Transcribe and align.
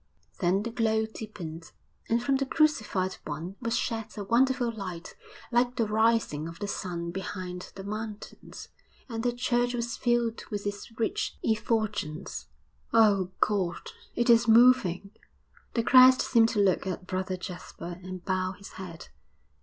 Then 0.39 0.63
the 0.63 0.71
glow 0.71 1.05
deepened, 1.05 1.71
and 2.09 2.23
from 2.23 2.37
the 2.37 2.45
Crucified 2.47 3.17
One 3.25 3.55
was 3.61 3.77
shed 3.77 4.07
a 4.17 4.23
wonderful 4.23 4.71
light 4.71 5.15
like 5.51 5.75
the 5.75 5.85
rising 5.85 6.47
of 6.47 6.57
the 6.57 6.67
sun 6.67 7.11
behind 7.11 7.71
the 7.75 7.83
mountains, 7.83 8.69
and 9.07 9.21
the 9.21 9.31
church 9.31 9.75
was 9.75 9.97
filled 9.97 10.43
with 10.49 10.65
its 10.65 10.91
rich 10.97 11.37
effulgence. 11.43 12.47
'Oh, 12.91 13.29
God, 13.41 13.91
it 14.15 14.27
is 14.27 14.47
moving!' 14.47 15.11
The 15.75 15.83
Christ 15.83 16.21
seemed 16.21 16.49
to 16.49 16.59
look 16.59 16.87
at 16.87 17.05
Brother 17.05 17.37
Jasper 17.37 17.99
and 18.01 18.25
bow 18.25 18.53
His 18.53 18.69
head. 18.69 19.09